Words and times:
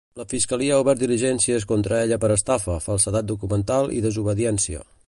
La 0.19 0.23
fiscalia 0.29 0.77
ha 0.77 0.85
obert 0.85 1.03
diligències 1.03 1.67
contra 1.73 2.01
ella 2.07 2.19
per 2.25 2.33
estafa, 2.37 2.79
falsedat 2.87 3.31
documental 3.35 3.97
i 4.01 4.05
desobediència. 4.09 4.87